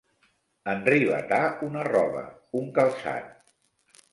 Enrivetar 0.71 1.41
una 1.67 1.85
roba, 1.89 2.25
un 2.63 2.73
calçat. 2.79 3.57